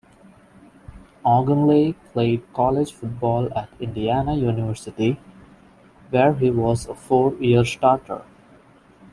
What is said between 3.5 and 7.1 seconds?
at Indiana University, where he was a